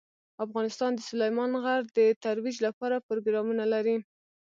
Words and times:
افغانستان 0.45 0.91
د 0.95 0.99
سلیمان 1.09 1.51
غر 1.63 1.81
د 1.97 1.99
ترویج 2.23 2.57
لپاره 2.67 3.03
پروګرامونه 3.07 3.63
لري. 3.73 3.97